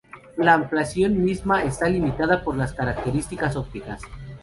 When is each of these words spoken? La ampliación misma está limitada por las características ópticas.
La 0.35 0.55
ampliación 0.55 1.23
misma 1.23 1.61
está 1.63 1.87
limitada 1.87 2.43
por 2.43 2.57
las 2.57 2.73
características 2.73 3.55
ópticas. 3.55 4.01